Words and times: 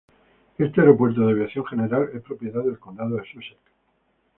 Este 0.57 0.79
aeropuerto 0.81 1.21
de 1.27 1.31
aviación 1.31 1.63
general 1.63 2.09
es 2.15 2.23
propiedad 2.23 2.63
del 2.63 2.79
condado 2.79 3.17
de 3.17 3.23
Sussex. 3.23 3.61